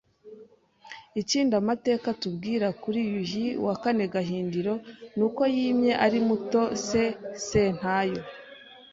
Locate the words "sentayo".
7.47-8.21